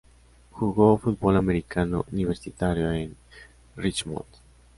Jugó 0.49 0.97
fútbol 0.97 1.37
americano 1.37 2.05
universitario 2.11 2.91
en 2.91 3.15
Richmond. 3.75 4.25